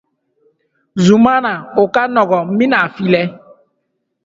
Zumana: 1.05 1.53
O 1.81 1.83
ka 1.93 2.01
nɔgɔ, 2.15 2.39
n 2.45 2.51
bin’a 2.57 2.79
filɛ. 2.95 3.21